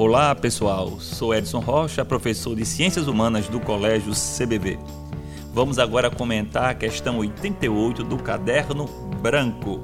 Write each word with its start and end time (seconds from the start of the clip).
Olá 0.00 0.32
pessoal, 0.32 1.00
sou 1.00 1.34
Edson 1.34 1.58
Rocha, 1.58 2.04
professor 2.04 2.54
de 2.54 2.64
Ciências 2.64 3.08
Humanas 3.08 3.48
do 3.48 3.58
Colégio 3.58 4.12
CBV. 4.12 4.78
Vamos 5.52 5.76
agora 5.76 6.08
comentar 6.08 6.70
a 6.70 6.74
questão 6.74 7.18
88 7.18 8.04
do 8.04 8.16
caderno 8.16 8.86
branco. 9.20 9.80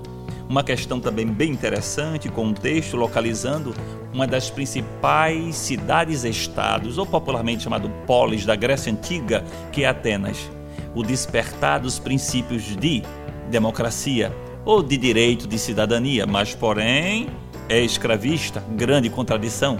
Uma 0.49 0.63
questão 0.63 1.01
também 1.01 1.27
bem 1.27 1.51
interessante, 1.51 2.29
com 2.29 2.45
um 2.45 2.55
texto 2.55 2.97
localizando 2.97 3.75
uma 4.13 4.25
das 4.25 4.51
principais 4.51 5.57
cidades-estados, 5.57 6.97
ou 6.97 7.05
popularmente 7.05 7.65
chamado 7.65 7.91
polis 8.07 8.47
da 8.47 8.55
Grécia 8.55 8.93
Antiga, 8.93 9.43
que 9.73 9.83
é 9.83 9.89
Atenas. 9.89 10.49
O 10.95 11.03
despertar 11.03 11.81
dos 11.81 11.99
princípios 11.99 12.63
de 12.77 13.03
democracia 13.51 14.33
ou 14.65 14.81
de 14.81 14.97
direito 14.97 15.49
de 15.49 15.59
cidadania, 15.59 16.25
mas 16.25 16.55
porém 16.55 17.29
é 17.69 17.81
escravista, 17.81 18.63
grande 18.71 19.09
contradição, 19.11 19.79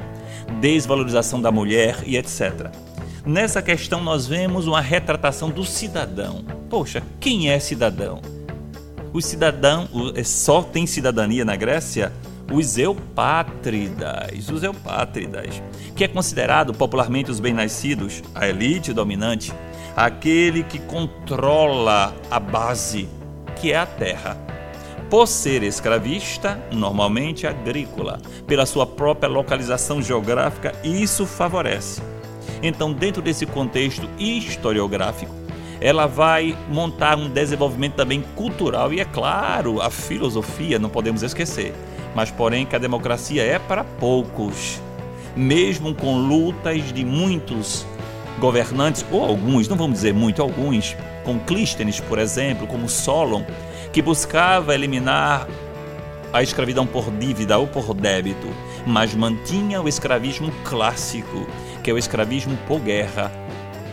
desvalorização 0.61 1.41
da 1.41 1.51
mulher 1.51 2.03
e 2.07 2.17
etc. 2.17 2.71
Nessa 3.25 3.63
questão 3.63 4.03
nós 4.03 4.27
vemos 4.27 4.67
uma 4.67 4.81
retratação 4.81 5.51
do 5.51 5.65
cidadão. 5.65 6.45
Poxa, 6.69 7.03
quem 7.19 7.51
é 7.51 7.59
cidadão? 7.59 8.21
O 9.13 9.21
cidadão 9.23 9.89
é, 10.15 10.25
só 10.25 10.63
tem 10.63 10.87
cidadania 10.87 11.45
na 11.45 11.57
Grécia 11.57 12.13
os 12.53 12.77
eupátridas, 12.77 14.49
os 14.51 14.63
eupátridas, 14.63 15.63
que 15.97 16.05
é 16.05 16.09
considerado 16.09 16.75
popularmente 16.75 17.31
os 17.31 17.41
bem-nascidos, 17.41 18.23
a 18.35 18.49
elite 18.49 18.93
dominante, 18.93 19.53
aquele 19.97 20.63
que 20.63 20.79
controla 20.79 22.15
a 22.31 22.39
base, 22.39 23.09
que 23.57 23.73
é 23.73 23.77
a 23.77 23.87
terra. 23.87 24.37
Por 25.11 25.27
ser 25.27 25.63
escravista, 25.63 26.61
normalmente 26.73 27.47
agrícola, 27.47 28.21
pela 28.47 28.67
sua 28.67 28.87
própria 28.87 29.29
localização 29.29 30.03
geográfica, 30.03 30.73
isso 30.83 31.27
favorece. 31.27 32.03
Então, 32.63 32.93
dentro 32.93 33.21
desse 33.21 33.45
contexto 33.47 34.09
historiográfico, 34.19 35.33
ela 35.81 36.07
vai 36.07 36.57
montar 36.71 37.19
um 37.19 37.29
desenvolvimento 37.29 37.95
também 37.95 38.25
cultural 38.35 38.93
e, 38.93 39.01
é 39.01 39.05
claro, 39.05 39.81
a 39.83 39.91
filosofia, 39.91 40.79
não 40.79 40.89
podemos 40.89 41.23
esquecer. 41.23 41.75
Mas, 42.15 42.31
porém, 42.31 42.65
que 42.65 42.75
a 42.75 42.79
democracia 42.79 43.43
é 43.43 43.59
para 43.59 43.85
poucos. 43.85 44.81
Mesmo 45.37 45.95
com 45.95 46.17
lutas 46.17 46.93
de 46.93 47.05
muitos 47.05 47.85
governantes, 48.39 49.05
ou 49.13 49.23
alguns, 49.23 49.69
não 49.69 49.77
vamos 49.77 49.97
dizer 49.97 50.15
muito, 50.15 50.41
alguns, 50.41 50.97
com 51.25 51.39
Clístenes, 51.39 52.01
por 52.01 52.19
exemplo, 52.19 52.67
como 52.67 52.89
Solon, 52.89 53.43
que 53.95 54.03
buscava 54.03 54.75
eliminar 54.75 55.47
a 56.33 56.43
escravidão 56.43 56.85
por 56.85 57.13
dívida 57.13 57.57
ou 57.57 57.69
por 57.69 57.95
débito, 57.95 58.49
mas 58.85 59.15
mantinha 59.15 59.81
o 59.81 59.87
escravismo 59.89 60.51
clássico, 60.65 61.47
que 61.81 61.93
é 61.93 61.95
o 61.95 61.97
escravismo 61.99 62.57
por 62.67 62.81
guerra, 62.81 63.31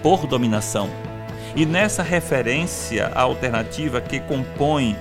por 0.02 0.26
dominação. 0.26 0.90
E 1.56 1.68
nessa 1.68 2.02
referência 2.02 3.12
à 3.14 3.22
alternativa 3.22 4.02
que 4.02 4.20
compõe 4.22 4.98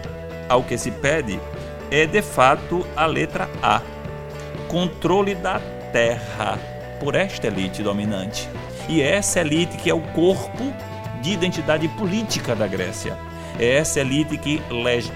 ao 0.51 0.63
que 0.63 0.77
se 0.77 0.91
pede, 0.91 1.41
é 1.91 2.05
de 2.05 2.21
fato 2.21 2.87
a 2.95 3.07
letra 3.07 3.49
A: 3.63 3.81
controle 4.69 5.35
da 5.35 5.59
terra 5.95 6.59
por 7.01 7.15
esta 7.15 7.47
elite 7.47 7.83
dominante. 7.83 8.51
E 8.87 9.01
é 9.01 9.15
essa 9.15 9.41
elite 9.41 9.79
que 9.79 9.89
é 9.89 9.95
o 9.95 10.03
corpo 10.13 10.75
de 11.23 11.31
identidade 11.31 11.89
política 11.89 12.55
da 12.55 12.67
Grécia. 12.67 13.30
É 13.61 13.77
essa 13.77 14.01
elite 14.01 14.39
que 14.39 14.63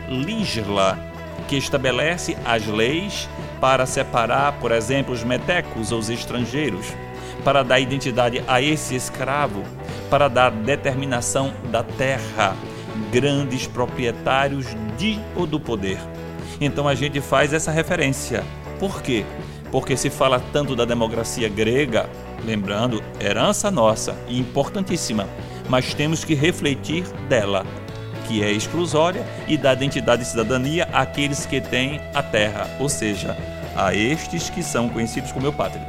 legisla, 0.06 0.98
que 1.48 1.56
estabelece 1.56 2.36
as 2.44 2.66
leis 2.66 3.26
para 3.58 3.86
separar, 3.86 4.52
por 4.60 4.70
exemplo, 4.70 5.14
os 5.14 5.24
metecos 5.24 5.90
ou 5.90 5.98
os 5.98 6.10
estrangeiros, 6.10 6.92
para 7.42 7.62
dar 7.62 7.80
identidade 7.80 8.44
a 8.46 8.60
esse 8.60 8.94
escravo, 8.94 9.62
para 10.10 10.28
dar 10.28 10.50
determinação 10.50 11.54
da 11.72 11.82
terra, 11.82 12.54
grandes 13.10 13.66
proprietários 13.66 14.66
de 14.98 15.18
ou 15.34 15.46
do 15.46 15.58
poder. 15.58 15.98
Então 16.60 16.86
a 16.86 16.94
gente 16.94 17.22
faz 17.22 17.54
essa 17.54 17.70
referência. 17.70 18.44
Por 18.78 19.00
quê? 19.00 19.24
Porque 19.72 19.96
se 19.96 20.10
fala 20.10 20.38
tanto 20.52 20.76
da 20.76 20.84
democracia 20.84 21.48
grega, 21.48 22.10
lembrando, 22.44 23.02
herança 23.18 23.70
nossa 23.70 24.14
e 24.28 24.38
importantíssima, 24.38 25.26
mas 25.66 25.94
temos 25.94 26.24
que 26.24 26.34
refletir 26.34 27.04
dela, 27.26 27.64
que 28.26 28.42
é 28.42 28.50
exclusória, 28.50 29.24
e 29.46 29.56
da 29.56 29.72
identidade 29.72 30.22
e 30.22 30.26
cidadania 30.26 30.88
àqueles 30.92 31.46
que 31.46 31.60
têm 31.60 32.00
a 32.12 32.22
terra, 32.22 32.68
ou 32.78 32.88
seja, 32.88 33.36
a 33.76 33.94
estes 33.94 34.50
que 34.50 34.62
são 34.62 34.88
conhecidos 34.88 35.32
como 35.32 35.46
eupátridas. 35.46 35.88